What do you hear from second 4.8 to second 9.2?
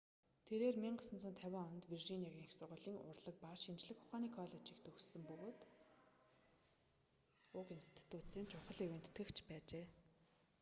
төгссөн бөгөөд уг институцийн чухал ивээн